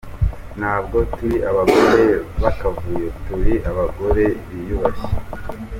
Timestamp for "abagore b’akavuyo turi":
1.49-3.53